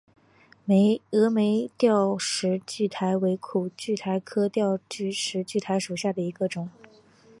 [0.67, 6.71] 峨眉吊石苣苔为苦苣苔科吊石苣苔属下的一个种。